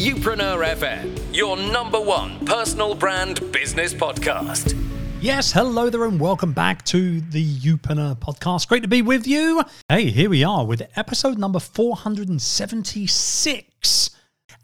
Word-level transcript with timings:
Youpreneur 0.00 0.64
FM, 0.76 1.12
your 1.30 1.58
number 1.58 2.00
one 2.00 2.42
personal 2.46 2.94
brand 2.94 3.52
business 3.52 3.92
podcast. 3.92 4.74
Yes, 5.20 5.52
hello 5.52 5.90
there, 5.90 6.06
and 6.06 6.18
welcome 6.18 6.54
back 6.54 6.82
to 6.86 7.20
the 7.20 7.44
Youpreneur 7.44 8.18
podcast. 8.18 8.66
Great 8.66 8.80
to 8.80 8.88
be 8.88 9.02
with 9.02 9.26
you. 9.26 9.62
Hey, 9.90 10.06
here 10.06 10.30
we 10.30 10.42
are 10.42 10.64
with 10.64 10.80
episode 10.96 11.36
number 11.36 11.60
476, 11.60 14.10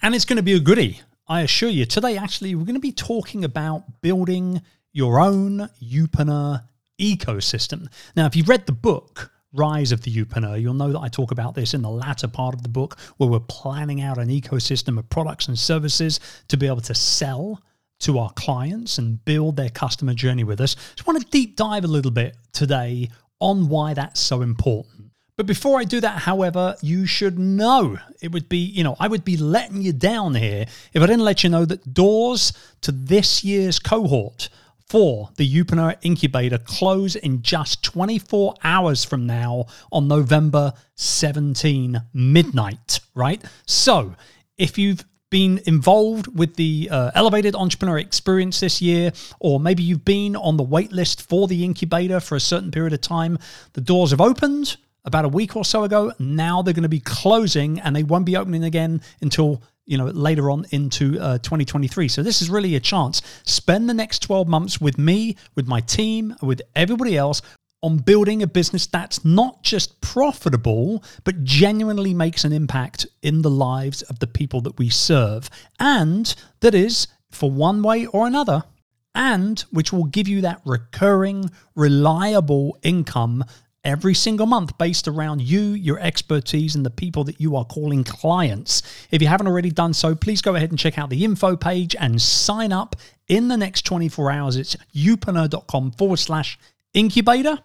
and 0.01 0.15
it's 0.15 0.25
going 0.25 0.39
to 0.39 0.43
be 0.43 0.55
a 0.55 0.59
goodie, 0.59 1.03
I 1.29 1.43
assure 1.43 1.69
you. 1.69 1.85
Today, 1.85 2.17
actually, 2.17 2.55
we're 2.55 2.65
going 2.65 2.73
to 2.73 2.81
be 2.81 2.93
talking 2.93 3.45
about 3.45 4.01
building 4.01 4.63
your 4.95 5.21
own 5.21 5.69
Youpreneur 5.83 6.63
ecosystem. 6.99 7.89
Now, 8.17 8.25
if 8.25 8.37
you've 8.37 8.49
read 8.49 8.65
the 8.65 8.73
book, 8.73 9.31
Rise 9.57 9.93
of 9.93 10.03
the 10.03 10.13
Youpreneur, 10.13 10.61
you'll 10.61 10.75
know 10.75 10.93
that 10.93 11.01
I 11.01 11.09
talk 11.09 11.31
about 11.31 11.55
this 11.55 11.75
in 11.75 11.83
the 11.83 11.91
latter 11.91 12.29
part 12.29 12.55
of 12.55 12.63
the 12.63 12.69
book 12.69 12.99
where 13.17 13.29
we're 13.29 13.41
planning 13.41 14.01
out 14.01 14.19
an 14.19 14.29
ecosystem 14.29 14.99
of 14.99 15.09
products 15.11 15.49
and 15.49 15.59
services 15.59 16.21
to 16.49 16.57
be 16.57 16.67
able 16.67 16.83
to 16.83 16.95
sell 16.95 17.63
to 18.01 18.19
our 18.19 18.31
clients 18.33 18.99
and 18.99 19.25
build 19.25 19.57
their 19.57 19.71
customer 19.71 20.15
journey 20.15 20.45
with 20.45 20.61
us. 20.61 20.75
Just 20.75 21.07
want 21.07 21.21
to 21.21 21.27
deep 21.31 21.57
dive 21.57 21.85
a 21.85 21.89
little 21.89 22.11
bit 22.11 22.37
today 22.53 23.09
on 23.41 23.69
why 23.69 23.95
that's 23.95 24.21
so 24.21 24.43
important. 24.43 25.11
But 25.37 25.47
before 25.47 25.79
I 25.79 25.85
do 25.85 26.01
that, 26.01 26.21
however, 26.21 26.77
you 26.81 27.05
should 27.05 27.39
know 27.39 27.99
it 28.23 28.33
would 28.33 28.49
be, 28.49 28.59
you 28.59 28.83
know, 28.83 28.97
I 28.99 29.09
would 29.09 29.25
be 29.25 29.37
letting 29.37 29.83
you 29.83 29.93
down 29.93 30.35
here 30.35 30.65
if 30.95 31.03
I 31.03 31.07
didn't 31.07 31.25
let 31.25 31.45
you 31.45 31.51
know 31.51 31.67
that 31.67 31.93
doors 31.93 32.55
to 32.83 32.93
this 32.93 33.45
year's 33.45 33.79
cohort 33.79 34.49
for 34.87 35.31
the 35.37 35.49
Youpreneur 35.49 35.97
Incubator 36.03 36.59
close 36.59 37.17
in 37.17 37.43
just 37.43 37.83
24 37.83 38.55
hours 38.63 39.05
from 39.05 39.27
now 39.27 39.67
on 39.91 40.09
November 40.09 40.73
17 40.95 42.01
midnight, 42.15 43.01
right? 43.15 43.43
So 43.67 44.15
if 44.57 44.79
you've 44.79 45.05
been 45.29 45.61
involved 45.67 46.29
with 46.39 46.55
the 46.55 46.89
uh, 46.91 47.11
elevated 47.15 47.57
entrepreneur 47.57 47.99
experience 47.99 48.61
this 48.61 48.81
year, 48.81 49.13
or 49.41 49.59
maybe 49.59 49.83
you've 49.83 50.05
been 50.05 50.37
on 50.37 50.57
the 50.57 50.63
wait 50.63 50.93
list 50.93 51.29
for 51.29 51.49
the 51.49 51.65
incubator 51.65 52.21
for 52.21 52.37
a 52.37 52.41
certain 52.41 52.71
period 52.71 52.93
of 52.93 53.01
time, 53.01 53.39
the 53.73 53.81
doors 53.81 54.13
have 54.13 54.21
opened 54.21 54.77
about 55.05 55.25
a 55.25 55.29
week 55.29 55.57
or 55.57 55.65
so 55.65 55.85
ago. 55.85 56.13
Now 56.19 56.63
they're 56.63 56.75
going 56.75 56.83
to 56.85 56.89
be 56.89 57.01
closing 57.01 57.81
and 57.81 57.95
they 57.95 58.03
won't 58.03 58.25
be 58.25 58.37
opening 58.37 58.65
again 58.65 59.01
until 59.21 59.63
you 59.87 59.97
know 59.97 60.07
later 60.07 60.51
on 60.51 60.67
into 60.71 61.19
uh, 61.21 61.39
2023 61.39 62.09
so 62.09 62.23
this 62.23 62.43
is 62.43 62.51
really 62.51 62.75
a 62.77 62.81
chance. 62.81 63.23
Spend 63.45 63.89
the 63.89 63.95
next 63.95 64.21
12 64.21 64.49
months 64.49 64.81
with 64.81 64.99
me 64.99 65.37
with 65.55 65.67
my 65.67 65.81
team 65.81 66.35
with 66.43 66.61
everybody 66.75 67.17
else 67.17 67.41
on 67.83 67.99
building 67.99 68.43
a 68.43 68.47
business 68.47 68.87
that's 68.87 69.25
not 69.25 69.63
just 69.63 70.01
profitable 70.01 71.05
but 71.25 71.45
genuinely 71.45 72.15
makes 72.15 72.45
an 72.45 72.53
impact 72.53 73.07
in 73.23 73.43
the 73.43 73.51
lives 73.51 74.03
of 74.03 74.19
the 74.19 74.27
people 74.27 74.61
that 74.63 74.79
we 74.79 74.89
serve. 74.89 75.51
And 75.79 76.35
that 76.61 76.75
is 76.75 77.07
for 77.31 77.51
one 77.51 77.83
way 77.83 78.07
or 78.07 78.27
another. 78.27 78.65
And 79.15 79.61
which 79.71 79.93
will 79.93 80.05
give 80.05 80.29
you 80.29 80.43
that 80.43 80.61
recurring 80.65 81.51
reliable 81.75 82.79
income 82.83 83.45
every 83.87 84.13
single 84.13 84.47
month 84.47 84.77
based 84.77 85.07
around 85.09 85.41
you, 85.41 85.61
your 85.61 85.99
expertise, 86.01 86.75
and 86.75 86.85
the 86.85 86.91
people 86.91 87.25
that 87.25 87.41
you 87.41 87.57
are 87.57 87.65
calling 87.65 88.05
clients. 88.05 88.83
If 89.11 89.23
you 89.23 89.29
haven't 89.29 89.47
already 89.47 89.71
done 89.71 89.95
so, 89.95 90.15
please 90.15 90.43
go 90.43 90.57
ahead 90.57 90.71
and 90.71 90.79
check 90.79 90.99
out 90.99 91.09
the 91.09 91.25
info 91.25 91.57
page 91.57 91.95
and 91.99 92.21
sign 92.21 92.73
up 92.73 92.97
in 93.29 93.49
the 93.49 93.57
next 93.57 93.83
24 93.83 94.31
hours. 94.33 94.57
It's 94.57 94.77
youpreneur.com 94.95 95.93
forward 95.93 96.19
slash 96.19 96.59
incubator. 96.93 97.59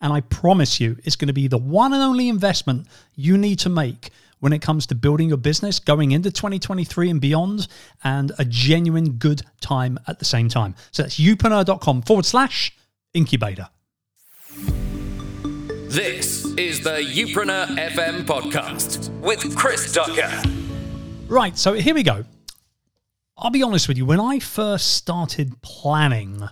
And 0.00 0.12
I 0.12 0.22
promise 0.22 0.80
you, 0.80 0.96
it's 1.04 1.16
going 1.16 1.28
to 1.28 1.34
be 1.34 1.46
the 1.46 1.58
one 1.58 1.92
and 1.92 2.02
only 2.02 2.28
investment 2.28 2.86
you 3.14 3.38
need 3.38 3.58
to 3.60 3.68
make 3.68 4.10
when 4.40 4.52
it 4.52 4.60
comes 4.60 4.86
to 4.86 4.94
building 4.94 5.28
your 5.28 5.38
business 5.38 5.78
going 5.78 6.12
into 6.12 6.30
2023 6.30 7.10
and 7.10 7.20
beyond, 7.20 7.68
and 8.04 8.32
a 8.38 8.44
genuine 8.44 9.12
good 9.12 9.42
time 9.60 9.98
at 10.06 10.18
the 10.18 10.24
same 10.24 10.48
time. 10.48 10.74
So 10.90 11.02
that's 11.02 11.18
youpreneur.com 11.18 12.02
forward 12.02 12.26
slash 12.26 12.76
incubator. 13.14 13.68
This 15.96 16.44
is 16.58 16.82
the 16.82 16.98
Youpreneur 16.98 17.68
FM 17.68 18.26
podcast 18.26 19.08
with 19.20 19.56
Chris 19.56 19.90
Ducker. 19.94 20.30
Right, 21.26 21.56
so 21.56 21.72
here 21.72 21.94
we 21.94 22.02
go. 22.02 22.22
I'll 23.38 23.48
be 23.48 23.62
honest 23.62 23.88
with 23.88 23.96
you, 23.96 24.04
when 24.04 24.20
I 24.20 24.38
first 24.38 24.92
started 24.92 25.62
planning 25.62 26.46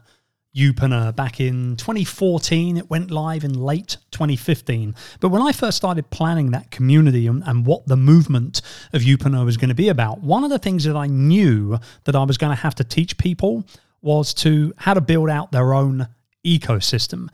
Youpreneur 0.56 1.14
back 1.14 1.40
in 1.40 1.76
2014, 1.76 2.78
it 2.78 2.88
went 2.88 3.10
live 3.10 3.44
in 3.44 3.52
late 3.52 3.98
2015. 4.12 4.94
But 5.20 5.28
when 5.28 5.42
I 5.42 5.52
first 5.52 5.76
started 5.76 6.08
planning 6.08 6.52
that 6.52 6.70
community 6.70 7.26
and, 7.26 7.42
and 7.44 7.66
what 7.66 7.86
the 7.86 7.98
movement 7.98 8.62
of 8.94 9.02
Youpreneur 9.02 9.44
was 9.44 9.58
going 9.58 9.68
to 9.68 9.74
be 9.74 9.90
about, 9.90 10.22
one 10.22 10.44
of 10.44 10.48
the 10.48 10.58
things 10.58 10.84
that 10.84 10.96
I 10.96 11.06
knew 11.06 11.78
that 12.04 12.16
I 12.16 12.24
was 12.24 12.38
going 12.38 12.56
to 12.56 12.62
have 12.62 12.76
to 12.76 12.84
teach 12.84 13.18
people 13.18 13.66
was 14.00 14.32
to 14.36 14.72
how 14.78 14.94
to 14.94 15.02
build 15.02 15.28
out 15.28 15.52
their 15.52 15.74
own 15.74 16.08
ecosystem. 16.46 17.28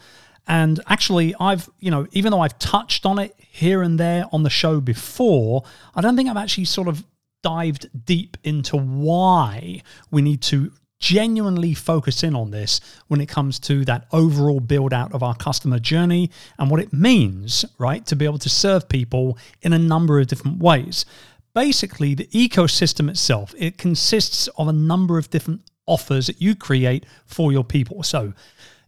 And 0.51 0.81
actually, 0.89 1.33
I've, 1.39 1.71
you 1.79 1.93
know, 1.93 2.09
even 2.11 2.33
though 2.33 2.41
I've 2.41 2.59
touched 2.59 3.07
on 3.07 3.21
it 3.21 3.37
here 3.39 3.83
and 3.83 4.01
there 4.01 4.25
on 4.33 4.43
the 4.43 4.51
show 4.51 4.81
before, 4.81 5.63
I 5.95 6.01
don't 6.01 6.17
think 6.17 6.29
I've 6.29 6.37
actually 6.37 6.65
sort 6.65 6.89
of 6.89 7.05
dived 7.45 7.89
deep 8.05 8.37
into 8.43 8.77
why 8.77 9.85
we 10.11 10.23
need 10.23 10.43
to 10.43 10.73
genuinely 10.99 11.73
focus 11.73 12.25
in 12.25 12.35
on 12.35 12.51
this 12.51 12.81
when 13.07 13.21
it 13.21 13.29
comes 13.29 13.61
to 13.61 13.85
that 13.85 14.07
overall 14.11 14.59
build 14.59 14.93
out 14.93 15.13
of 15.13 15.23
our 15.23 15.37
customer 15.37 15.79
journey 15.79 16.33
and 16.59 16.69
what 16.69 16.81
it 16.81 16.93
means, 16.93 17.65
right, 17.79 18.05
to 18.07 18.17
be 18.17 18.25
able 18.25 18.39
to 18.39 18.51
serve 18.51 18.89
people 18.89 19.39
in 19.63 19.73
a 19.73 19.79
number 19.79 20.19
of 20.19 20.27
different 20.27 20.59
ways. 20.59 21.07
Basically, 21.55 22.13
the 22.17 22.27
ecosystem 22.27 23.09
itself, 23.09 23.55
it 23.57 23.79
consists 23.79 24.49
of 24.59 24.67
a 24.67 24.73
number 24.73 25.17
of 25.17 25.31
different 25.31 25.61
offers 25.87 26.27
that 26.27 26.43
you 26.43 26.57
create 26.57 27.07
for 27.25 27.53
your 27.53 27.65
people. 27.65 28.03
So, 28.03 28.35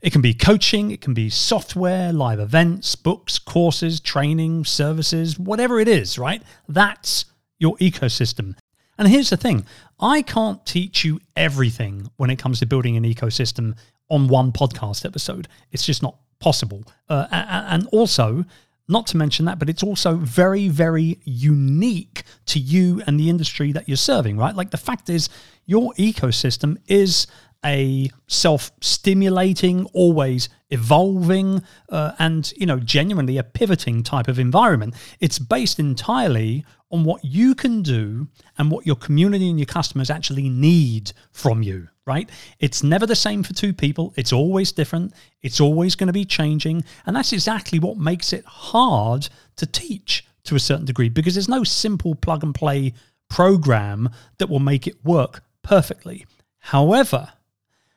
it 0.03 0.13
can 0.13 0.21
be 0.21 0.35
coaching, 0.35 0.91
it 0.91 1.01
can 1.01 1.15
be 1.15 1.31
software, 1.31 2.13
live 2.13 2.41
events, 2.41 2.97
books, 2.97 3.39
courses, 3.39 4.01
training, 4.01 4.65
services, 4.65 5.39
whatever 5.39 5.79
it 5.79 5.87
is, 5.87 6.19
right? 6.19 6.43
That's 6.69 7.25
your 7.61 7.77
ecosystem. 7.77 8.57
And 8.99 9.09
here's 9.09 9.31
the 9.31 9.37
thing 9.37 9.65
I 10.01 10.23
can't 10.23 10.65
teach 10.67 11.05
you 11.05 11.21
everything 11.37 12.11
when 12.17 12.31
it 12.31 12.39
comes 12.39 12.59
to 12.59 12.67
building 12.67 12.97
an 12.97 13.05
ecosystem 13.05 13.77
on 14.11 14.27
one 14.27 14.51
podcast 14.51 15.07
episode. 15.07 15.47
It's 15.71 15.87
just 15.87 16.03
not 16.03 16.17
possible. 16.41 16.83
Uh, 17.09 17.29
and 17.31 17.87
also, 17.93 18.45
not 18.89 19.07
to 19.09 19.17
mention 19.17 19.47
that, 19.47 19.61
but 19.61 19.71
it's 19.71 19.85
also 19.85 20.17
very, 20.17 20.69
very 20.69 21.21
unique 21.25 22.25
to 22.47 22.59
you 22.59 23.01
and 23.07 23.19
the 23.19 23.31
industry 23.31 23.71
that 23.73 23.89
you're 23.89 23.97
serving, 23.97 24.37
right? 24.37 24.55
Like 24.55 24.71
the 24.71 24.77
fact 24.77 25.09
is, 25.09 25.29
your 25.65 25.93
ecosystem 25.95 26.77
is 26.89 27.29
a 27.65 28.11
self-stimulating, 28.27 29.85
always 29.93 30.49
evolving, 30.71 31.63
uh, 31.89 32.13
and 32.19 32.53
you 32.57 32.67
know, 32.67 32.79
genuinely 32.79 33.39
a 33.39 33.43
pivoting 33.43 34.03
type 34.03 34.29
of 34.29 34.39
environment. 34.39 34.95
It's 35.21 35.39
based 35.39 35.79
entirely 35.79 36.65
on 36.91 37.05
what 37.05 37.25
you 37.25 37.55
can 37.55 37.83
do 37.83 38.29
and 38.59 38.71
what 38.71 38.87
your 38.87 38.97
community 38.97 39.49
and 39.49 39.59
your 39.59 39.67
customers 39.67 40.11
actually 40.11 40.49
need 40.49 41.13
from 41.31 41.63
you. 41.63 41.89
Right? 42.05 42.29
It's 42.59 42.83
never 42.83 43.07
the 43.07 43.15
same 43.15 43.45
for 43.45 43.55
two 43.55 43.73
people. 43.73 44.13
It's 44.17 44.33
always 44.33 44.73
different. 44.73 45.15
It's 45.41 45.61
always 45.61 45.95
going 45.95 46.09
to 46.09 46.13
be 46.13 46.25
changing, 46.25 46.85
and 47.07 47.15
that's 47.15 47.33
exactly 47.33 47.79
what 47.79 47.97
makes 47.97 48.33
it 48.33 48.45
hard 48.45 49.29
to 49.57 49.67
teach 49.67 50.27
to 50.45 50.57
a 50.57 50.61
certain 50.61 50.85
degree 50.85 51.09
because 51.09 51.35
there's 51.35 51.49
no 51.49 51.63
simple 51.63 52.17
plug 52.17 52.43
and 52.43 52.55
play 52.55 52.93
program 53.31 54.09
that 54.39 54.51
will 54.51 54.59
make 54.59 54.87
it 54.87 55.05
work 55.05 55.45
perfectly. 55.63 56.27
However, 56.59 57.33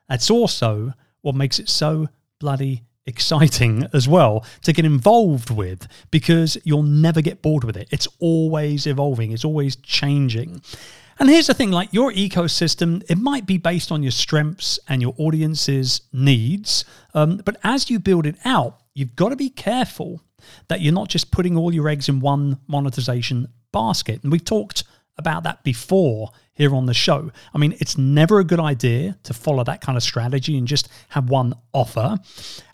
that's 0.08 0.30
also 0.30 0.94
what 1.22 1.36
makes 1.36 1.60
it 1.60 1.70
so 1.70 2.08
bloody 2.40 2.84
exciting 3.06 3.88
as 3.94 4.08
well 4.08 4.46
to 4.64 4.74
get 4.74 4.86
involved 4.86 5.50
with 5.50 5.88
because 6.12 6.58
you'll 6.64 6.84
never 6.84 7.22
get 7.22 7.42
bored 7.42 7.64
with 7.64 7.78
it. 7.78 7.88
It's 7.92 8.08
always 8.20 8.88
evolving, 8.88 9.32
it's 9.32 9.46
always 9.46 9.76
changing. 9.78 10.62
And 11.18 11.30
here's 11.30 11.48
the 11.48 11.54
thing 11.54 11.72
like 11.72 11.94
your 11.94 12.12
ecosystem, 12.12 13.04
it 13.10 13.18
might 13.18 13.46
be 13.46 13.58
based 13.58 13.92
on 13.92 14.04
your 14.04 14.12
strengths 14.12 14.80
and 14.90 15.02
your 15.02 15.14
audience's 15.18 16.02
needs. 16.12 16.84
Um, 17.14 17.42
but 17.46 17.58
as 17.64 17.90
you 17.90 18.00
build 18.00 18.26
it 18.26 18.36
out, 18.44 18.82
you've 18.94 19.16
got 19.16 19.30
to 19.30 19.38
be 19.38 19.50
careful 19.50 20.22
that 20.68 20.82
you're 20.82 20.94
not 20.94 21.08
just 21.08 21.32
putting 21.32 21.58
all 21.58 21.74
your 21.74 21.88
eggs 21.88 22.10
in 22.10 22.20
one 22.20 22.60
monetization 22.68 23.48
basket. 23.72 24.24
And 24.24 24.32
we've 24.32 24.44
talked 24.44 24.84
about 25.18 25.44
that 25.44 25.64
before 25.64 26.32
here 26.54 26.74
on 26.74 26.86
the 26.86 26.94
show. 26.94 27.32
I 27.54 27.58
mean, 27.58 27.76
it's 27.80 27.98
never 27.98 28.40
a 28.40 28.44
good 28.44 28.60
idea 28.60 29.18
to 29.24 29.34
follow 29.34 29.64
that 29.64 29.82
kind 29.82 29.98
of 29.98 30.04
strategy 30.04 30.58
and 30.58 30.68
just 30.68 30.90
have 31.10 31.30
one 31.30 31.54
offer. 31.74 32.18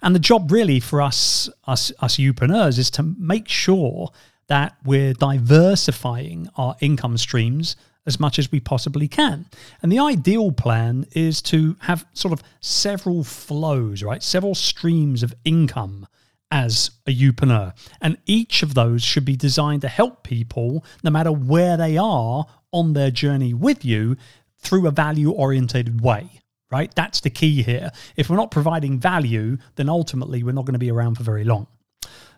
And 0.01 0.15
the 0.15 0.19
job 0.19 0.51
really 0.51 0.79
for 0.79 1.01
us, 1.01 1.49
us, 1.65 1.91
us 1.99 2.17
youpreneurs 2.17 2.77
is 2.77 2.89
to 2.91 3.03
make 3.03 3.47
sure 3.47 4.11
that 4.47 4.75
we're 4.85 5.13
diversifying 5.13 6.49
our 6.57 6.75
income 6.81 7.17
streams 7.17 7.75
as 8.05 8.19
much 8.19 8.39
as 8.39 8.51
we 8.51 8.59
possibly 8.59 9.07
can. 9.07 9.45
And 9.81 9.91
the 9.91 9.99
ideal 9.99 10.51
plan 10.51 11.05
is 11.11 11.41
to 11.43 11.75
have 11.81 12.05
sort 12.13 12.33
of 12.33 12.43
several 12.59 13.23
flows, 13.23 14.03
right? 14.03 14.23
Several 14.23 14.55
streams 14.55 15.23
of 15.23 15.33
income 15.45 16.07
as 16.51 16.91
a 17.07 17.15
youpreneur. 17.15 17.73
And 18.01 18.17
each 18.25 18.61
of 18.61 18.73
those 18.73 19.01
should 19.01 19.25
be 19.25 19.35
designed 19.35 19.81
to 19.81 19.87
help 19.87 20.23
people, 20.23 20.83
no 21.03 21.09
matter 21.09 21.31
where 21.31 21.77
they 21.77 21.97
are 21.97 22.45
on 22.71 22.93
their 22.93 23.11
journey 23.11 23.53
with 23.53 23.83
you 23.83 24.17
through 24.59 24.87
a 24.87 24.91
value 24.91 25.31
orientated 25.31 26.01
way, 26.01 26.41
right? 26.71 26.93
That's 26.93 27.21
the 27.21 27.29
key 27.29 27.63
here. 27.63 27.91
If 28.15 28.29
we're 28.29 28.35
not 28.35 28.51
providing 28.51 28.99
value, 28.99 29.57
then 29.75 29.89
ultimately 29.89 30.43
we're 30.43 30.51
not 30.51 30.65
going 30.65 30.73
to 30.73 30.79
be 30.79 30.91
around 30.91 31.15
for 31.15 31.23
very 31.23 31.43
long. 31.43 31.67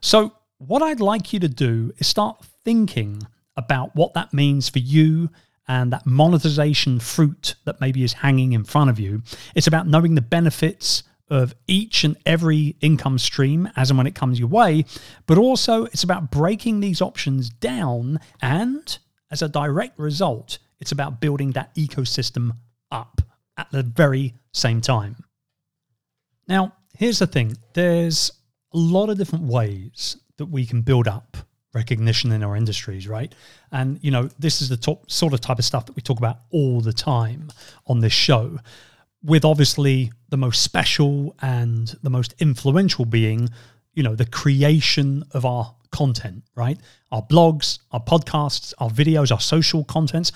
So, 0.01 0.33
what 0.59 0.81
I'd 0.81 1.01
like 1.01 1.33
you 1.33 1.39
to 1.39 1.49
do 1.49 1.91
is 1.97 2.07
start 2.07 2.45
thinking 2.63 3.21
about 3.57 3.95
what 3.95 4.13
that 4.13 4.33
means 4.33 4.69
for 4.69 4.79
you 4.79 5.29
and 5.67 5.91
that 5.91 6.05
monetization 6.05 6.99
fruit 6.99 7.55
that 7.65 7.81
maybe 7.81 8.03
is 8.03 8.13
hanging 8.13 8.53
in 8.53 8.63
front 8.63 8.89
of 8.89 8.99
you. 8.99 9.23
It's 9.55 9.67
about 9.67 9.87
knowing 9.87 10.15
the 10.15 10.21
benefits 10.21 11.03
of 11.29 11.55
each 11.67 12.03
and 12.03 12.17
every 12.25 12.75
income 12.81 13.17
stream 13.17 13.69
as 13.75 13.89
and 13.89 13.97
when 13.97 14.07
it 14.07 14.15
comes 14.15 14.39
your 14.39 14.49
way, 14.49 14.85
but 15.25 15.37
also 15.37 15.85
it's 15.85 16.03
about 16.03 16.31
breaking 16.31 16.79
these 16.79 17.01
options 17.01 17.49
down 17.49 18.19
and 18.41 18.97
as 19.31 19.41
a 19.41 19.49
direct 19.49 19.97
result, 19.97 20.59
it's 20.79 20.91
about 20.91 21.19
building 21.19 21.51
that 21.51 21.73
ecosystem 21.75 22.51
up 22.91 23.21
at 23.57 23.71
the 23.71 23.81
very 23.81 24.35
same 24.51 24.79
time. 24.79 25.23
Now, 26.47 26.73
here's 26.97 27.19
the 27.19 27.27
thing 27.27 27.57
there's 27.73 28.31
a 28.73 28.77
lot 28.77 29.09
of 29.09 29.17
different 29.17 29.45
ways 29.45 30.17
that 30.37 30.45
we 30.45 30.65
can 30.65 30.81
build 30.81 31.07
up 31.07 31.37
recognition 31.73 32.31
in 32.31 32.43
our 32.43 32.55
industries, 32.55 33.07
right? 33.07 33.33
And, 33.71 33.99
you 34.03 34.11
know, 34.11 34.29
this 34.37 34.61
is 34.61 34.69
the 34.69 34.77
top, 34.77 35.09
sort 35.09 35.33
of 35.33 35.41
type 35.41 35.57
of 35.57 35.65
stuff 35.65 35.87
that 35.87 35.95
we 35.95 36.01
talk 36.01 36.19
about 36.19 36.41
all 36.51 36.81
the 36.81 36.93
time 36.93 37.49
on 37.87 37.99
this 37.99 38.13
show, 38.13 38.59
with 39.23 39.45
obviously 39.45 40.11
the 40.29 40.37
most 40.37 40.61
special 40.61 41.35
and 41.41 41.95
the 42.03 42.09
most 42.09 42.33
influential 42.39 43.05
being, 43.05 43.49
you 43.93 44.03
know, 44.03 44.15
the 44.15 44.25
creation 44.25 45.23
of 45.31 45.45
our 45.45 45.73
content, 45.91 46.43
right? 46.55 46.77
Our 47.11 47.21
blogs, 47.21 47.79
our 47.91 48.01
podcasts, 48.01 48.73
our 48.79 48.89
videos, 48.89 49.31
our 49.31 49.39
social 49.39 49.83
contents. 49.83 50.31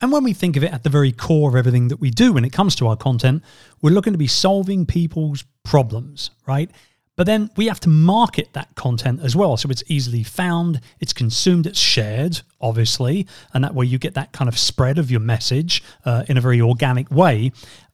And 0.00 0.12
when 0.12 0.22
we 0.22 0.32
think 0.32 0.56
of 0.56 0.62
it 0.62 0.72
at 0.72 0.84
the 0.84 0.90
very 0.90 1.10
core 1.10 1.48
of 1.48 1.56
everything 1.56 1.88
that 1.88 1.98
we 1.98 2.10
do 2.10 2.32
when 2.32 2.44
it 2.44 2.52
comes 2.52 2.76
to 2.76 2.86
our 2.86 2.96
content, 2.96 3.42
we're 3.82 3.94
looking 3.94 4.12
to 4.12 4.18
be 4.18 4.28
solving 4.28 4.86
people's 4.86 5.44
problems, 5.64 6.30
right? 6.46 6.70
But 7.16 7.26
then 7.26 7.50
we 7.56 7.66
have 7.66 7.80
to 7.80 7.88
market 7.88 8.52
that 8.52 8.76
content 8.76 9.18
as 9.24 9.34
well. 9.34 9.56
So 9.56 9.68
it's 9.70 9.82
easily 9.88 10.22
found, 10.22 10.80
it's 11.00 11.12
consumed, 11.12 11.66
it's 11.66 11.80
shared, 11.80 12.42
obviously. 12.60 13.26
And 13.52 13.64
that 13.64 13.74
way 13.74 13.86
you 13.86 13.98
get 13.98 14.14
that 14.14 14.30
kind 14.30 14.48
of 14.48 14.56
spread 14.56 14.98
of 14.98 15.10
your 15.10 15.18
message 15.18 15.82
uh, 16.04 16.22
in 16.28 16.36
a 16.36 16.40
very 16.40 16.60
organic 16.60 17.10
way. 17.10 17.50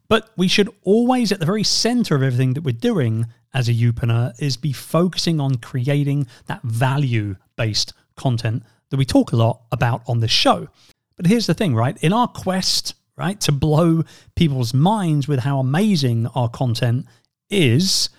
But 0.09 0.31
we 0.37 0.49
should 0.49 0.69
always, 0.83 1.33
at 1.33 1.41
the 1.41 1.47
very 1.47 1.65
center 1.65 2.15
of 2.15 2.23
everything 2.23 2.55
that 2.55 2.63
we're 2.63 2.73
doing 2.73 3.27
as 3.53 3.69
a 3.69 3.75
Youpreneur, 3.75 4.41
is 4.41 4.57
be 4.57 4.73
focusing 4.73 5.41
on 5.41 5.57
creating 5.57 6.27
that 6.47 6.63
value 6.63 7.37
based 7.57 7.93
content 8.17 8.63
that 8.91 8.97
we 8.97 9.05
talk 9.05 9.33
a 9.33 9.37
lot 9.37 9.63
about 9.73 10.03
on 10.07 10.21
this 10.21 10.31
show. 10.31 10.69
But 11.17 11.27
here's 11.27 11.47
the 11.47 11.55
thing, 11.55 11.75
right? 11.75 11.97
In 12.03 12.13
our 12.13 12.29
quest, 12.29 12.95
right, 13.17 13.41
to 13.43 13.53
blow 13.53 14.03
people's 14.35 14.75
minds 14.75 15.27
with 15.29 15.41
how 15.41 15.59
amazing 15.59 16.27
our 16.29 16.49
content 16.49 17.07
is, 17.49 18.11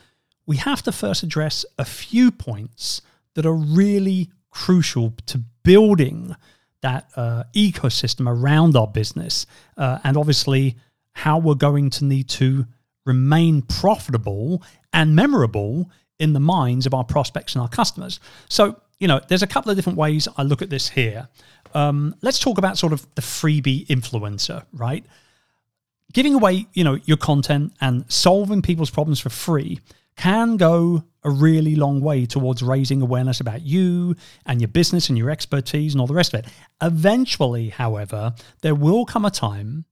we 0.45 0.57
have 0.57 0.81
to 0.83 0.91
first 0.91 1.23
address 1.23 1.65
a 1.77 1.85
few 1.85 2.31
points 2.31 3.01
that 3.35 3.45
are 3.45 3.53
really 3.53 4.31
crucial 4.49 5.13
to 5.25 5.39
building 5.63 6.35
that 6.81 7.09
uh, 7.15 7.43
ecosystem 7.53 8.29
around 8.29 8.75
our 8.75 8.87
business. 8.87 9.45
Uh, 9.75 9.99
and 10.03 10.15
obviously, 10.17 10.77
how 11.15 11.39
we're 11.39 11.55
going 11.55 11.89
to 11.89 12.05
need 12.05 12.27
to 12.27 12.65
remain 13.05 13.61
profitable 13.61 14.61
and 14.93 15.15
memorable 15.15 15.89
in 16.19 16.33
the 16.33 16.39
minds 16.39 16.85
of 16.85 16.93
our 16.93 17.03
prospects 17.03 17.55
and 17.55 17.61
our 17.61 17.69
customers. 17.69 18.19
So, 18.49 18.79
you 18.99 19.07
know, 19.07 19.21
there's 19.27 19.43
a 19.43 19.47
couple 19.47 19.71
of 19.71 19.77
different 19.77 19.97
ways 19.97 20.27
I 20.37 20.43
look 20.43 20.61
at 20.61 20.69
this 20.69 20.89
here. 20.89 21.27
Um, 21.73 22.15
let's 22.21 22.39
talk 22.39 22.57
about 22.57 22.77
sort 22.77 22.93
of 22.93 23.07
the 23.15 23.21
freebie 23.21 23.87
influencer, 23.87 24.65
right? 24.73 25.05
Giving 26.13 26.33
away, 26.33 26.67
you 26.73 26.83
know, 26.83 26.99
your 27.05 27.17
content 27.17 27.73
and 27.81 28.05
solving 28.11 28.61
people's 28.61 28.89
problems 28.89 29.19
for 29.19 29.29
free 29.29 29.79
can 30.17 30.57
go 30.57 31.03
a 31.23 31.29
really 31.29 31.75
long 31.75 32.01
way 32.01 32.25
towards 32.25 32.61
raising 32.61 33.01
awareness 33.01 33.39
about 33.39 33.61
you 33.61 34.15
and 34.45 34.61
your 34.61 34.69
business 34.69 35.09
and 35.09 35.17
your 35.17 35.29
expertise 35.29 35.93
and 35.93 36.01
all 36.01 36.07
the 36.07 36.13
rest 36.13 36.33
of 36.33 36.41
it. 36.41 36.47
Eventually, 36.81 37.69
however, 37.69 38.33
there 38.61 38.75
will 38.75 39.05
come 39.05 39.25
a 39.25 39.31
time 39.31 39.85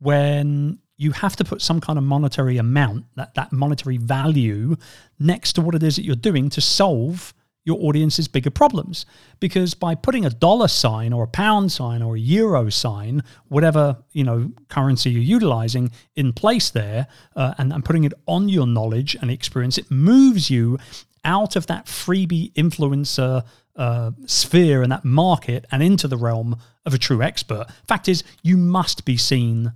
when 0.00 0.78
you 0.96 1.12
have 1.12 1.36
to 1.36 1.44
put 1.44 1.62
some 1.62 1.80
kind 1.80 1.98
of 1.98 2.04
monetary 2.04 2.58
amount, 2.58 3.04
that, 3.14 3.34
that 3.34 3.52
monetary 3.52 3.96
value, 3.96 4.76
next 5.18 5.52
to 5.54 5.60
what 5.60 5.74
it 5.74 5.82
is 5.82 5.96
that 5.96 6.04
you're 6.04 6.16
doing 6.16 6.50
to 6.50 6.60
solve 6.60 7.32
your 7.64 7.78
audience's 7.80 8.26
bigger 8.26 8.50
problems. 8.50 9.06
Because 9.40 9.74
by 9.74 9.94
putting 9.94 10.24
a 10.24 10.30
dollar 10.30 10.68
sign 10.68 11.12
or 11.12 11.24
a 11.24 11.28
pound 11.28 11.70
sign 11.70 12.02
or 12.02 12.16
a 12.16 12.18
euro 12.18 12.70
sign, 12.70 13.22
whatever 13.48 13.98
you 14.12 14.24
know 14.24 14.50
currency 14.68 15.10
you're 15.10 15.22
utilizing 15.22 15.90
in 16.16 16.32
place 16.32 16.70
there, 16.70 17.06
uh, 17.36 17.54
and, 17.58 17.72
and 17.72 17.84
putting 17.84 18.04
it 18.04 18.14
on 18.26 18.48
your 18.48 18.66
knowledge 18.66 19.16
and 19.20 19.30
experience, 19.30 19.78
it 19.78 19.90
moves 19.90 20.50
you 20.50 20.78
out 21.24 21.56
of 21.56 21.66
that 21.66 21.86
freebie 21.86 22.52
influencer 22.54 23.44
uh, 23.76 24.10
sphere 24.26 24.82
and 24.82 24.90
that 24.90 25.04
market 25.04 25.66
and 25.70 25.82
into 25.82 26.08
the 26.08 26.16
realm 26.16 26.56
of 26.86 26.94
a 26.94 26.98
true 26.98 27.22
expert. 27.22 27.66
Fact 27.86 28.08
is, 28.08 28.24
you 28.42 28.56
must 28.56 29.04
be 29.04 29.16
seen 29.16 29.72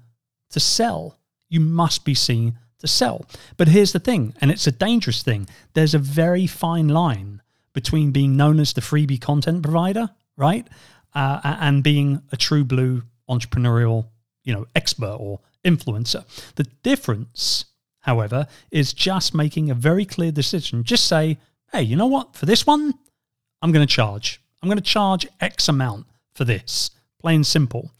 to 0.53 0.61
sell. 0.61 1.19
You 1.49 1.61
must 1.61 2.05
be 2.05 2.15
seen 2.15 2.59
to 2.79 2.87
sell. 2.87 3.27
But 3.57 3.69
here's 3.69 3.93
the 3.93 4.01
thing, 4.01 4.35
and 4.41 4.51
it's 4.51 4.67
a 4.67 4.73
dangerous 4.73 5.23
thing. 5.23 5.49
There's 5.75 5.95
a 5.95 5.99
very 5.99 6.47
fine 6.47 6.89
line 6.89 7.43
between 7.73 8.11
being 8.13 8.37
known 8.37 8.61
as 8.61 8.73
the 8.73 8.81
freebie 8.81 9.21
content 9.21 9.63
provider, 9.63 10.11
right, 10.37 10.67
uh, 11.15 11.41
and 11.45 11.83
being 11.83 12.23
a 12.33 12.37
true 12.37 12.65
blue 12.65 13.03
entrepreneurial, 13.29 14.07
you 14.45 14.53
know, 14.53 14.67
expert 14.75 15.17
or 15.19 15.41
influencer. 15.65 16.25
The 16.57 16.65
difference, 16.83 17.67
however, 18.01 18.47
is 18.71 18.93
just 18.93 19.35
making 19.35 19.71
a 19.71 19.75
very 19.75 20.05
clear 20.05 20.33
decision. 20.33 20.85
Just 20.85 21.07
say, 21.07 21.39
hey, 21.73 21.83
you 21.83 21.97
know 21.97 22.07
what? 22.07 22.35
For 22.37 22.47
this 22.47 22.67
one, 22.67 22.95
I'm 23.63 23.73
going 23.73 23.87
to 23.87 23.95
charge. 23.95 24.41
I'm 24.63 24.69
going 24.69 24.79
to 24.79 24.83
charge 24.83 25.27
X 25.41 25.69
amount 25.69 26.07
for 26.35 26.45
this. 26.45 26.91
Plain 27.21 27.45
simple. 27.45 27.91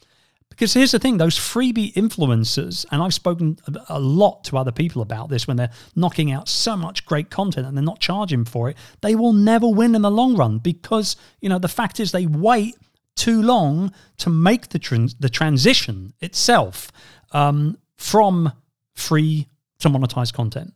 Because 0.53 0.73
here's 0.73 0.91
the 0.91 0.99
thing 0.99 1.17
those 1.17 1.37
freebie 1.37 1.93
influencers, 1.93 2.85
and 2.91 3.01
I've 3.01 3.13
spoken 3.13 3.57
a 3.89 3.99
lot 3.99 4.43
to 4.45 4.57
other 4.57 4.71
people 4.71 5.01
about 5.01 5.29
this 5.29 5.47
when 5.47 5.57
they're 5.57 5.71
knocking 5.95 6.31
out 6.31 6.47
so 6.47 6.77
much 6.77 7.05
great 7.05 7.31
content 7.31 7.65
and 7.65 7.75
they're 7.75 7.83
not 7.83 7.99
charging 7.99 8.45
for 8.45 8.69
it, 8.69 8.77
they 9.01 9.15
will 9.15 9.33
never 9.33 9.67
win 9.67 9.95
in 9.95 10.03
the 10.03 10.11
long 10.11 10.35
run 10.35 10.59
because, 10.59 11.15
you 11.41 11.49
know, 11.49 11.59
the 11.59 11.67
fact 11.67 11.99
is 11.99 12.11
they 12.11 12.27
wait 12.27 12.75
too 13.15 13.41
long 13.41 13.91
to 14.17 14.29
make 14.29 14.69
the, 14.69 14.79
trans- 14.79 15.15
the 15.15 15.29
transition 15.29 16.13
itself 16.21 16.91
um, 17.31 17.77
from 17.97 18.51
free 18.93 19.47
to 19.79 19.89
monetized 19.89 20.33
content, 20.33 20.73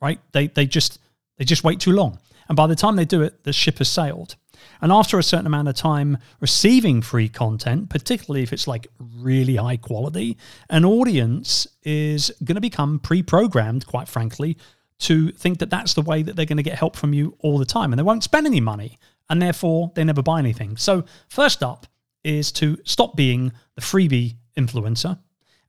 right? 0.00 0.20
They, 0.32 0.48
they, 0.48 0.66
just, 0.66 0.98
they 1.38 1.44
just 1.44 1.64
wait 1.64 1.80
too 1.80 1.92
long. 1.92 2.18
And 2.48 2.56
by 2.56 2.66
the 2.66 2.76
time 2.76 2.96
they 2.96 3.04
do 3.04 3.22
it, 3.22 3.44
the 3.44 3.52
ship 3.52 3.78
has 3.78 3.88
sailed. 3.88 4.36
And 4.80 4.92
after 4.92 5.18
a 5.18 5.22
certain 5.22 5.46
amount 5.46 5.68
of 5.68 5.74
time 5.74 6.18
receiving 6.40 7.02
free 7.02 7.28
content, 7.28 7.90
particularly 7.90 8.42
if 8.42 8.52
it's 8.52 8.66
like 8.66 8.86
really 8.98 9.56
high 9.56 9.76
quality, 9.76 10.36
an 10.70 10.84
audience 10.84 11.66
is 11.82 12.32
going 12.44 12.56
to 12.56 12.60
become 12.60 12.98
pre 12.98 13.22
programmed, 13.22 13.86
quite 13.86 14.08
frankly, 14.08 14.56
to 14.98 15.30
think 15.32 15.58
that 15.58 15.70
that's 15.70 15.94
the 15.94 16.02
way 16.02 16.22
that 16.22 16.36
they're 16.36 16.46
going 16.46 16.56
to 16.56 16.62
get 16.62 16.78
help 16.78 16.96
from 16.96 17.12
you 17.12 17.36
all 17.40 17.58
the 17.58 17.64
time. 17.64 17.92
And 17.92 17.98
they 17.98 18.04
won't 18.04 18.24
spend 18.24 18.46
any 18.46 18.60
money. 18.60 18.98
And 19.28 19.42
therefore, 19.42 19.92
they 19.94 20.04
never 20.04 20.22
buy 20.22 20.38
anything. 20.38 20.76
So, 20.76 21.04
first 21.28 21.62
up 21.62 21.86
is 22.22 22.52
to 22.52 22.78
stop 22.84 23.16
being 23.16 23.52
the 23.74 23.80
freebie 23.80 24.36
influencer 24.56 25.18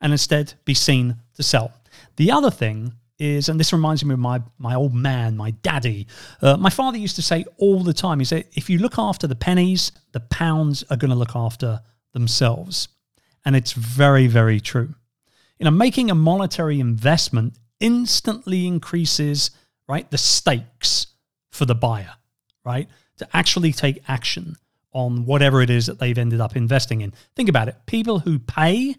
and 0.01 0.11
instead 0.11 0.53
be 0.65 0.73
seen 0.73 1.17
to 1.35 1.43
sell. 1.43 1.71
The 2.17 2.31
other 2.31 2.51
thing 2.51 2.93
is, 3.19 3.49
and 3.49 3.59
this 3.59 3.73
reminds 3.73 4.03
me 4.03 4.13
of 4.13 4.19
my 4.19 4.41
my 4.57 4.75
old 4.75 4.93
man, 4.93 5.37
my 5.37 5.51
daddy. 5.51 6.07
Uh, 6.41 6.57
my 6.57 6.69
father 6.69 6.97
used 6.97 7.15
to 7.15 7.21
say 7.21 7.45
all 7.57 7.83
the 7.83 7.93
time. 7.93 8.19
He 8.19 8.25
said, 8.25 8.45
"If 8.53 8.69
you 8.69 8.79
look 8.79 8.97
after 8.97 9.27
the 9.27 9.35
pennies, 9.35 9.91
the 10.11 10.19
pounds 10.19 10.83
are 10.89 10.97
going 10.97 11.09
to 11.09 11.15
look 11.17 11.35
after 11.35 11.81
themselves," 12.13 12.87
and 13.45 13.55
it's 13.55 13.73
very 13.73 14.27
very 14.27 14.59
true. 14.59 14.93
You 15.59 15.65
know, 15.65 15.71
making 15.71 16.11
a 16.11 16.15
monetary 16.15 16.79
investment 16.79 17.57
instantly 17.79 18.67
increases 18.67 19.51
right 19.87 20.09
the 20.11 20.17
stakes 20.17 21.07
for 21.51 21.65
the 21.65 21.75
buyer, 21.75 22.13
right, 22.63 22.87
to 23.17 23.27
actually 23.33 23.71
take 23.71 24.03
action 24.07 24.55
on 24.91 25.25
whatever 25.25 25.61
it 25.61 25.69
is 25.69 25.87
that 25.87 25.99
they've 25.99 26.17
ended 26.17 26.41
up 26.41 26.55
investing 26.55 27.01
in. 27.01 27.13
Think 27.35 27.49
about 27.49 27.67
it. 27.67 27.75
People 27.85 28.19
who 28.19 28.39
pay 28.39 28.95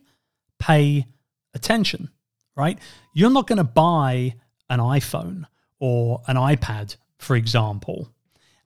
pay 0.59 1.07
attention 1.55 2.11
right? 2.59 2.79
You're 3.15 3.31
not 3.31 3.47
going 3.47 3.59
to 3.59 3.65
buy 3.65 4.35
an 4.69 4.81
iPhone 4.81 5.45
or 5.79 6.21
an 6.27 6.37
iPad, 6.37 6.97
for 7.19 7.37
example, 7.37 8.13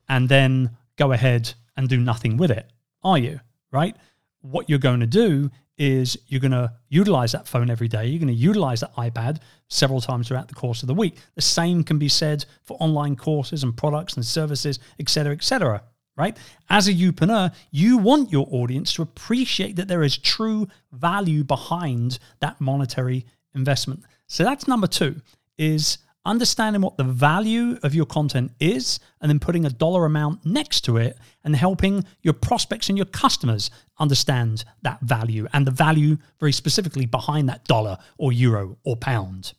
and 0.08 0.28
then 0.28 0.70
go 0.96 1.12
ahead 1.12 1.52
and 1.76 1.88
do 1.88 1.98
nothing 1.98 2.36
with 2.36 2.50
it, 2.50 2.72
are 3.04 3.18
you? 3.18 3.38
Right? 3.70 3.94
What 4.40 4.68
you're 4.68 4.78
going 4.78 5.00
to 5.00 5.06
do 5.06 5.50
is 5.78 6.18
you're 6.26 6.40
going 6.40 6.52
to 6.52 6.72
utilize 6.88 7.32
that 7.32 7.48
phone 7.48 7.70
every 7.70 7.88
day. 7.88 8.06
You're 8.06 8.18
going 8.18 8.28
to 8.28 8.34
utilize 8.34 8.80
that 8.80 8.94
iPad 8.96 9.38
several 9.68 10.00
times 10.00 10.28
throughout 10.28 10.48
the 10.48 10.54
course 10.54 10.82
of 10.82 10.86
the 10.86 10.94
week. 10.94 11.16
The 11.34 11.42
same 11.42 11.82
can 11.84 11.98
be 11.98 12.08
said 12.08 12.44
for 12.62 12.76
online 12.80 13.16
courses 13.16 13.62
and 13.62 13.76
products 13.76 14.14
and 14.14 14.24
services, 14.24 14.78
etc., 14.98 15.32
etc. 15.32 15.82
right? 16.16 16.36
As 16.68 16.88
a 16.88 16.94
youpreneur, 16.94 17.54
you 17.70 17.98
want 17.98 18.32
your 18.32 18.46
audience 18.50 18.92
to 18.94 19.02
appreciate 19.02 19.76
that 19.76 19.88
there 19.88 20.02
is 20.02 20.18
true 20.18 20.68
value 20.92 21.42
behind 21.42 22.18
that 22.40 22.60
monetary 22.60 23.24
investment. 23.54 24.02
So 24.26 24.44
that's 24.44 24.68
number 24.68 24.86
two 24.86 25.20
is 25.58 25.98
understanding 26.24 26.82
what 26.82 26.96
the 26.96 27.04
value 27.04 27.78
of 27.82 27.94
your 27.94 28.06
content 28.06 28.52
is 28.60 29.00
and 29.20 29.28
then 29.28 29.40
putting 29.40 29.64
a 29.64 29.70
dollar 29.70 30.04
amount 30.04 30.44
next 30.46 30.82
to 30.82 30.96
it 30.96 31.18
and 31.44 31.56
helping 31.56 32.04
your 32.22 32.34
prospects 32.34 32.88
and 32.88 32.96
your 32.96 33.06
customers 33.06 33.70
understand 33.98 34.64
that 34.82 35.00
value 35.00 35.46
and 35.52 35.66
the 35.66 35.72
value 35.72 36.16
very 36.38 36.52
specifically 36.52 37.06
behind 37.06 37.48
that 37.48 37.64
dollar 37.64 37.98
or 38.18 38.32
euro 38.32 38.78
or 38.84 38.96
pound. 38.96 39.52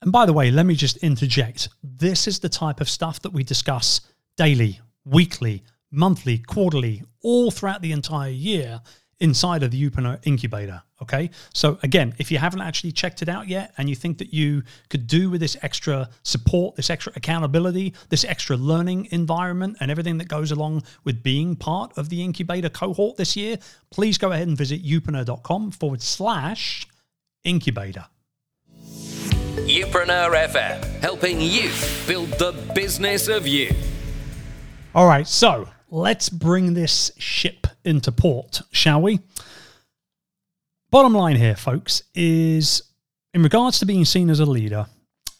And 0.00 0.12
by 0.12 0.26
the 0.26 0.32
way, 0.32 0.50
let 0.50 0.66
me 0.66 0.74
just 0.74 0.96
interject. 0.98 1.68
This 1.82 2.26
is 2.26 2.38
the 2.38 2.48
type 2.48 2.80
of 2.80 2.88
stuff 2.88 3.20
that 3.22 3.32
we 3.32 3.42
discuss 3.42 4.00
daily, 4.36 4.80
weekly, 5.04 5.62
monthly, 5.90 6.38
quarterly, 6.38 7.02
all 7.22 7.50
throughout 7.50 7.82
the 7.82 7.92
entire 7.92 8.30
year 8.30 8.80
inside 9.20 9.62
of 9.62 9.70
the 9.70 9.90
Youpreneur 9.90 10.18
incubator. 10.24 10.82
Okay. 11.00 11.30
So, 11.54 11.78
again, 11.82 12.14
if 12.18 12.30
you 12.30 12.38
haven't 12.38 12.60
actually 12.60 12.92
checked 12.92 13.22
it 13.22 13.28
out 13.28 13.48
yet 13.48 13.72
and 13.78 13.88
you 13.88 13.94
think 13.94 14.18
that 14.18 14.34
you 14.34 14.62
could 14.90 15.06
do 15.06 15.30
with 15.30 15.40
this 15.40 15.56
extra 15.62 16.08
support, 16.24 16.76
this 16.76 16.90
extra 16.90 17.12
accountability, 17.14 17.94
this 18.08 18.24
extra 18.24 18.56
learning 18.56 19.08
environment, 19.10 19.76
and 19.80 19.90
everything 19.90 20.18
that 20.18 20.28
goes 20.28 20.50
along 20.50 20.82
with 21.04 21.22
being 21.22 21.54
part 21.54 21.96
of 21.96 22.08
the 22.08 22.22
incubator 22.22 22.68
cohort 22.68 23.16
this 23.16 23.36
year, 23.36 23.58
please 23.90 24.18
go 24.18 24.32
ahead 24.32 24.48
and 24.48 24.56
visit 24.56 24.84
youpreneur.com 24.84 25.70
forward 25.70 26.02
slash 26.02 26.88
incubator. 27.44 28.06
Youpreneur 29.68 30.48
FM, 30.48 30.84
helping 31.00 31.40
you 31.40 31.70
build 32.06 32.30
the 32.38 32.52
business 32.74 33.28
of 33.28 33.46
you. 33.46 33.70
All 34.94 35.06
right. 35.06 35.28
So, 35.28 35.68
let's 35.90 36.28
bring 36.28 36.74
this 36.74 37.12
ship 37.18 37.67
into 37.84 38.12
port, 38.12 38.62
shall 38.70 39.02
we? 39.02 39.20
Bottom 40.90 41.14
line 41.14 41.36
here, 41.36 41.56
folks, 41.56 42.02
is 42.14 42.82
in 43.34 43.42
regards 43.42 43.78
to 43.78 43.86
being 43.86 44.04
seen 44.04 44.30
as 44.30 44.40
a 44.40 44.46
leader 44.46 44.86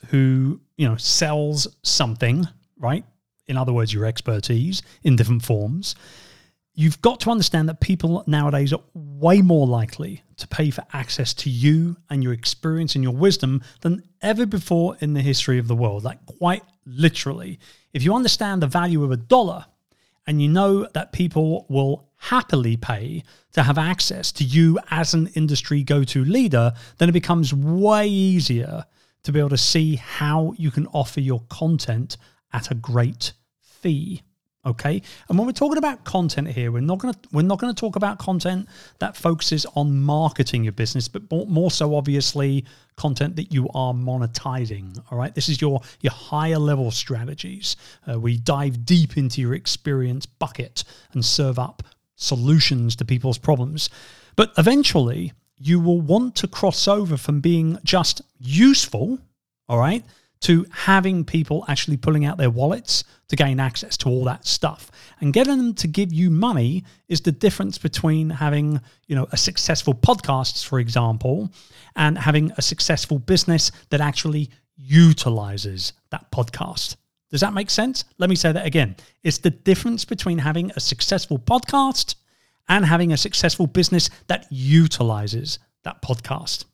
who, 0.09 0.61
you 0.77 0.89
know, 0.89 0.97
sells 0.97 1.67
something, 1.83 2.47
right? 2.79 3.05
In 3.47 3.57
other 3.57 3.73
words, 3.73 3.93
your 3.93 4.05
expertise 4.05 4.83
in 5.03 5.17
different 5.17 5.43
forms. 5.43 5.95
You've 6.75 7.01
got 7.03 7.19
to 7.21 7.31
understand 7.31 7.69
that 7.69 7.81
people 7.81 8.23
nowadays 8.27 8.73
are 8.73 8.83
way 8.95 9.41
more 9.43 9.67
likely 9.67 10.23
to 10.37 10.47
pay 10.47 10.71
for 10.71 10.85
access 10.93 11.35
to 11.35 11.51
you 11.51 11.97
and 12.11 12.23
your 12.23 12.33
experience 12.33 12.95
and 12.95 13.03
your 13.03 13.15
wisdom 13.15 13.63
than 13.81 14.03
ever 14.23 14.47
before 14.47 14.97
in 15.01 15.15
the 15.15 15.23
history 15.23 15.59
of 15.59 15.67
the 15.67 15.75
world. 15.75 16.05
Like, 16.05 16.25
quite 16.27 16.63
literally. 16.87 17.59
If 17.93 18.05
you 18.05 18.15
understand 18.15 18.63
the 18.63 18.69
value 18.69 19.03
of 19.03 19.11
a 19.11 19.17
dollar, 19.17 19.65
and 20.29 20.43
you 20.43 20.49
know 20.49 20.87
that 20.93 21.11
people 21.13 21.65
will 21.71 22.08
happily 22.19 22.77
pay 22.77 23.23
to 23.53 23.63
have 23.63 23.79
access 23.79 24.31
to 24.33 24.45
you 24.45 24.79
as 24.91 25.15
an 25.15 25.29
industry 25.35 25.83
go 25.83 26.05
to 26.05 26.25
leader, 26.25 26.73
then 26.99 27.09
it 27.09 27.13
becomes 27.13 27.55
way 27.55 28.07
easier 28.07 28.85
to 29.23 29.33
be 29.33 29.39
able 29.39 29.49
to 29.49 29.57
see 29.57 29.97
how 29.97 30.55
you 30.57 30.71
can 30.71 30.87
offer 30.89 31.21
your 31.21 31.43
content 31.49 32.17
at 32.53 32.71
a 32.71 32.75
great 32.75 33.33
fee. 33.61 34.23
Okay. 34.67 35.01
And 35.29 35.39
when 35.39 35.47
we're 35.47 35.53
talking 35.53 35.79
about 35.79 36.05
content 36.05 36.49
here, 36.49 36.71
we're 36.73 36.81
not 36.81 36.99
going 36.99 37.15
to 37.15 37.21
we're 37.33 37.43
not 37.43 37.61
to 37.61 37.73
talk 37.73 37.97
about 37.97 38.19
content 38.19 38.69
that 38.99 39.17
focuses 39.17 39.65
on 39.77 40.01
marketing 40.01 40.65
your 40.65 40.73
business, 40.73 41.09
but 41.09 41.31
more 41.31 41.71
so 41.71 41.95
obviously 41.95 42.67
content 42.97 43.37
that 43.37 43.53
you 43.53 43.69
are 43.73 43.95
monetizing. 43.95 45.01
All 45.11 45.17
right. 45.17 45.35
This 45.35 45.49
is 45.49 45.61
your 45.61 45.81
your 46.01 46.13
higher 46.13 46.59
level 46.59 46.91
strategies. 46.91 47.77
Uh, 48.11 48.19
we 48.19 48.37
dive 48.37 48.85
deep 48.85 49.17
into 49.17 49.41
your 49.41 49.55
experience 49.55 50.27
bucket 50.27 50.85
and 51.13 51.25
serve 51.25 51.59
up 51.59 51.83
solutions 52.19 52.95
to 52.97 53.05
people's 53.05 53.39
problems. 53.39 53.89
But 54.37 54.53
eventually, 54.59 55.33
you 55.57 55.81
will 55.81 56.01
want 56.01 56.35
to 56.37 56.49
cross 56.49 56.87
over 56.87 57.17
from 57.17 57.41
being 57.41 57.79
just 57.83 58.21
useful, 58.39 59.19
all 59.69 59.79
right, 59.79 60.05
to 60.41 60.67
having 60.71 61.25
people 61.25 61.65
actually 61.69 61.97
pulling 61.97 62.25
out 62.25 62.39
their 62.39 62.51
wallets 62.51 63.05
to 63.29 63.37
gain 63.37 63.59
access 63.59 63.97
to 63.97 64.09
all 64.09 64.25
that 64.25 64.47
stuff 64.47 64.91
and 65.21 65.33
getting 65.33 65.59
them 65.59 65.75
to 65.75 65.89
give 65.89 66.13
you 66.13 66.31
money 66.31 66.85
is 67.09 67.21
the 67.23 67.33
difference 67.33 67.77
between 67.77 68.31
having 68.31 68.81
you 69.07 69.17
know 69.17 69.27
a 69.33 69.37
successful 69.37 69.95
podcast 69.95 70.65
for 70.65 70.79
example 70.79 71.51
and 71.97 72.17
having 72.17 72.53
a 72.57 72.63
successful 72.63 73.19
business 73.19 73.73
that 73.91 74.01
actually 74.01 74.49
utilizes 74.77 75.93
that 76.11 76.31
podcast 76.31 76.95
does 77.31 77.41
that 77.41 77.55
make 77.55 77.71
sense? 77.71 78.05
Let 78.19 78.31
me 78.31 78.37
say 78.37 78.53
that 78.53 78.67
again. 78.67 78.97
It's 79.23 79.39
the 79.39 79.51
difference 79.51 80.05
between 80.05 80.39
having 80.39 80.71
a 80.77 80.81
successful 80.81 81.39
podcast 81.39 82.15
and 82.69 82.85
having 82.85 83.13
a 83.13 83.17
successful 83.17 83.67
business 83.67 84.11
that 84.29 84.47
utilizes 84.51 85.59
that 85.85 86.03
podcast. 86.03 86.65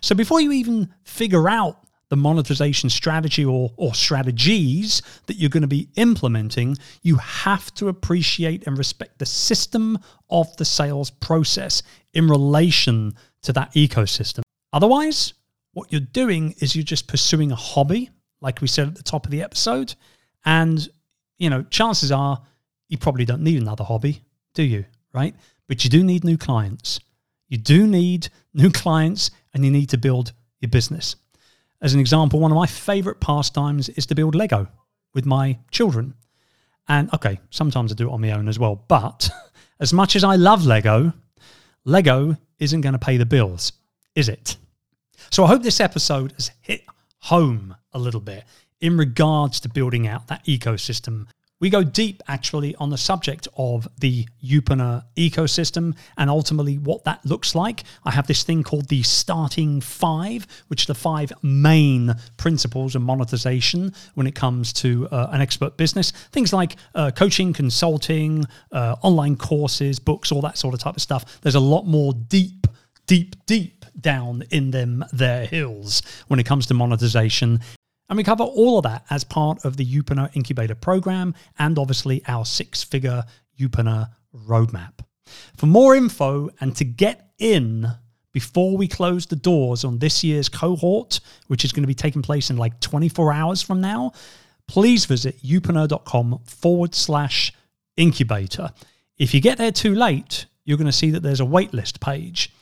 So 0.00 0.14
before 0.14 0.40
you 0.40 0.52
even 0.52 0.92
figure 1.04 1.48
out 1.48 1.86
the 2.08 2.16
monetization 2.16 2.90
strategy 2.90 3.44
or, 3.44 3.72
or 3.76 3.94
strategies 3.94 5.00
that 5.26 5.36
you're 5.36 5.48
going 5.48 5.62
to 5.62 5.68
be 5.68 5.88
implementing, 5.94 6.76
you 7.02 7.16
have 7.16 7.72
to 7.74 7.88
appreciate 7.88 8.66
and 8.66 8.76
respect 8.76 9.18
the 9.18 9.26
system 9.26 9.98
of 10.28 10.54
the 10.56 10.64
sales 10.64 11.10
process 11.10 11.82
in 12.12 12.28
relation 12.28 13.14
to 13.42 13.52
that 13.52 13.72
ecosystem. 13.74 14.42
Otherwise, 14.72 15.34
what 15.72 15.90
you're 15.92 16.00
doing 16.00 16.54
is 16.58 16.74
you're 16.74 16.82
just 16.82 17.06
pursuing 17.06 17.52
a 17.52 17.56
hobby, 17.56 18.10
like 18.40 18.60
we 18.60 18.68
said 18.68 18.88
at 18.88 18.94
the 18.94 19.02
top 19.02 19.24
of 19.24 19.30
the 19.30 19.42
episode. 19.42 19.94
And, 20.44 20.88
you 21.38 21.50
know, 21.50 21.62
chances 21.64 22.10
are 22.12 22.42
you 22.88 22.98
probably 22.98 23.24
don't 23.24 23.42
need 23.42 23.60
another 23.60 23.84
hobby, 23.84 24.22
do 24.54 24.62
you? 24.62 24.84
Right? 25.12 25.34
But 25.68 25.84
you 25.84 25.90
do 25.90 26.02
need 26.02 26.24
new 26.24 26.36
clients. 26.36 27.00
You 27.48 27.58
do 27.58 27.86
need 27.86 28.28
new 28.54 28.70
clients 28.82 29.30
and 29.54 29.64
you 29.64 29.70
need 29.70 29.90
to 29.90 29.98
build 29.98 30.32
your 30.60 30.70
business. 30.70 31.16
As 31.82 31.94
an 31.94 32.00
example, 32.00 32.40
one 32.40 32.50
of 32.50 32.56
my 32.56 32.66
favorite 32.66 33.20
pastimes 33.20 33.88
is 33.90 34.06
to 34.06 34.14
build 34.14 34.34
Lego 34.34 34.68
with 35.14 35.24
my 35.24 35.58
children. 35.70 36.14
And 36.88 37.12
okay, 37.14 37.40
sometimes 37.50 37.92
I 37.92 37.94
do 37.94 38.08
it 38.08 38.12
on 38.12 38.20
my 38.20 38.32
own 38.32 38.48
as 38.48 38.58
well. 38.58 38.84
But 38.88 39.30
as 39.80 39.92
much 39.92 40.16
as 40.16 40.24
I 40.24 40.36
love 40.36 40.66
Lego, 40.66 41.12
Lego 41.84 42.36
isn't 42.58 42.82
going 42.82 42.92
to 42.92 42.98
pay 42.98 43.16
the 43.16 43.26
bills, 43.26 43.72
is 44.14 44.28
it? 44.28 44.56
So 45.30 45.44
I 45.44 45.48
hope 45.48 45.62
this 45.62 45.80
episode 45.80 46.32
has 46.32 46.50
hit 46.60 46.82
home 47.20 47.76
a 47.92 47.98
little 47.98 48.20
bit 48.20 48.44
in 48.80 48.96
regards 48.96 49.60
to 49.60 49.68
building 49.68 50.06
out 50.06 50.28
that 50.28 50.44
ecosystem 50.44 51.26
we 51.60 51.68
go 51.68 51.84
deep 51.84 52.22
actually 52.26 52.74
on 52.76 52.88
the 52.88 52.96
subject 52.96 53.46
of 53.56 53.86
the 53.98 54.26
Youpreneur 54.42 55.04
ecosystem 55.16 55.94
and 56.16 56.30
ultimately 56.30 56.78
what 56.78 57.04
that 57.04 57.24
looks 57.26 57.54
like. 57.54 57.84
I 58.02 58.10
have 58.12 58.26
this 58.26 58.42
thing 58.42 58.62
called 58.62 58.88
the 58.88 59.02
starting 59.02 59.82
five, 59.82 60.46
which 60.68 60.84
are 60.84 60.86
the 60.86 60.98
five 60.98 61.32
main 61.42 62.14
principles 62.38 62.94
of 62.94 63.02
monetization 63.02 63.92
when 64.14 64.26
it 64.26 64.34
comes 64.34 64.72
to 64.74 65.06
uh, 65.10 65.28
an 65.32 65.42
expert 65.42 65.76
business. 65.76 66.12
Things 66.32 66.52
like 66.54 66.76
uh, 66.94 67.10
coaching, 67.10 67.52
consulting, 67.52 68.46
uh, 68.72 68.96
online 69.02 69.36
courses, 69.36 69.98
books, 69.98 70.32
all 70.32 70.40
that 70.40 70.56
sort 70.56 70.72
of 70.72 70.80
type 70.80 70.96
of 70.96 71.02
stuff. 71.02 71.40
There's 71.42 71.56
a 71.56 71.60
lot 71.60 71.86
more 71.86 72.14
deep, 72.14 72.66
deep, 73.06 73.36
deep 73.44 73.79
down 74.00 74.42
in 74.50 74.70
them 74.70 75.04
their 75.12 75.46
hills 75.46 76.02
when 76.28 76.40
it 76.40 76.46
comes 76.46 76.66
to 76.66 76.74
monetization 76.74 77.60
and 78.10 78.16
we 78.16 78.24
cover 78.24 78.42
all 78.42 78.76
of 78.76 78.82
that 78.82 79.06
as 79.08 79.22
part 79.22 79.64
of 79.64 79.76
the 79.76 79.86
Youpreneur 79.86 80.34
Incubator 80.34 80.74
program 80.74 81.32
and 81.60 81.78
obviously 81.78 82.22
our 82.26 82.44
six 82.44 82.82
figure 82.82 83.24
Youpreneur 83.58 84.10
roadmap. 84.34 84.94
For 85.56 85.66
more 85.66 85.94
info 85.94 86.50
and 86.60 86.74
to 86.76 86.84
get 86.84 87.30
in 87.38 87.86
before 88.32 88.76
we 88.76 88.88
close 88.88 89.26
the 89.26 89.36
doors 89.36 89.84
on 89.84 90.00
this 90.00 90.24
year's 90.24 90.48
cohort, 90.48 91.20
which 91.46 91.64
is 91.64 91.70
going 91.70 91.84
to 91.84 91.88
be 91.88 91.94
taking 91.94 92.20
place 92.20 92.50
in 92.50 92.56
like 92.56 92.80
24 92.80 93.32
hours 93.32 93.62
from 93.62 93.80
now, 93.80 94.12
please 94.66 95.04
visit 95.04 95.40
youpreneur.com 95.40 96.40
forward 96.46 96.96
slash 96.96 97.52
incubator. 97.96 98.70
If 99.18 99.34
you 99.34 99.40
get 99.40 99.56
there 99.56 99.72
too 99.72 99.94
late, 99.94 100.46
you're 100.64 100.78
going 100.78 100.86
to 100.86 100.92
see 100.92 101.10
that 101.10 101.22
there's 101.22 101.40
a 101.40 101.44
waitlist 101.44 102.00
page. 102.00 102.52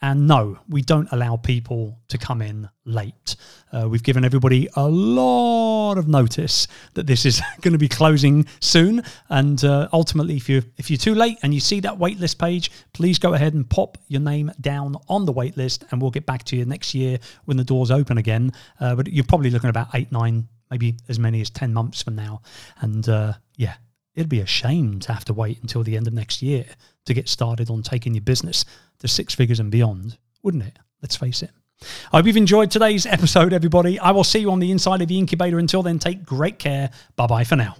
And 0.00 0.28
no, 0.28 0.58
we 0.68 0.82
don't 0.82 1.10
allow 1.10 1.36
people 1.36 1.98
to 2.08 2.18
come 2.18 2.40
in 2.40 2.68
late. 2.84 3.34
Uh, 3.72 3.88
we've 3.88 4.02
given 4.02 4.24
everybody 4.24 4.68
a 4.76 4.86
lot 4.86 5.98
of 5.98 6.06
notice 6.06 6.68
that 6.94 7.08
this 7.08 7.26
is 7.26 7.42
going 7.62 7.72
to 7.72 7.78
be 7.78 7.88
closing 7.88 8.46
soon. 8.60 9.02
And 9.28 9.62
uh, 9.64 9.88
ultimately, 9.92 10.36
if 10.36 10.48
you 10.48 10.62
if 10.76 10.88
you're 10.88 10.98
too 10.98 11.14
late 11.14 11.38
and 11.42 11.52
you 11.52 11.58
see 11.58 11.80
that 11.80 11.98
waitlist 11.98 12.38
page, 12.38 12.70
please 12.92 13.18
go 13.18 13.34
ahead 13.34 13.54
and 13.54 13.68
pop 13.68 13.98
your 14.06 14.20
name 14.20 14.52
down 14.60 14.96
on 15.08 15.26
the 15.26 15.32
waitlist, 15.32 15.84
and 15.90 16.00
we'll 16.00 16.12
get 16.12 16.26
back 16.26 16.44
to 16.44 16.56
you 16.56 16.64
next 16.64 16.94
year 16.94 17.18
when 17.46 17.56
the 17.56 17.64
doors 17.64 17.90
open 17.90 18.18
again. 18.18 18.52
Uh, 18.78 18.94
but 18.94 19.08
you're 19.08 19.24
probably 19.24 19.50
looking 19.50 19.70
about 19.70 19.88
eight, 19.94 20.12
nine, 20.12 20.46
maybe 20.70 20.96
as 21.08 21.18
many 21.18 21.40
as 21.40 21.50
ten 21.50 21.74
months 21.74 22.02
from 22.02 22.14
now. 22.14 22.40
And 22.80 23.08
uh, 23.08 23.32
yeah, 23.56 23.74
it'd 24.14 24.28
be 24.28 24.40
a 24.40 24.46
shame 24.46 25.00
to 25.00 25.12
have 25.12 25.24
to 25.24 25.32
wait 25.32 25.60
until 25.62 25.82
the 25.82 25.96
end 25.96 26.06
of 26.06 26.12
next 26.12 26.40
year 26.40 26.64
to 27.06 27.14
get 27.14 27.28
started 27.28 27.70
on 27.70 27.82
taking 27.82 28.14
your 28.14 28.22
business 28.22 28.64
to 29.00 29.08
six 29.08 29.34
figures 29.34 29.60
and 29.60 29.70
beyond, 29.70 30.18
wouldn't 30.42 30.64
it? 30.64 30.78
Let's 31.02 31.16
face 31.16 31.42
it. 31.42 31.50
I 32.12 32.18
hope 32.18 32.26
you've 32.26 32.36
enjoyed 32.36 32.70
today's 32.70 33.06
episode, 33.06 33.52
everybody. 33.52 33.98
I 33.98 34.10
will 34.10 34.24
see 34.24 34.40
you 34.40 34.50
on 34.50 34.58
the 34.58 34.70
inside 34.70 35.00
of 35.00 35.08
the 35.08 35.18
incubator. 35.18 35.58
Until 35.58 35.82
then, 35.82 35.98
take 35.98 36.24
great 36.24 36.58
care. 36.58 36.90
Bye 37.16 37.26
bye 37.26 37.44
for 37.44 37.56
now. 37.56 37.76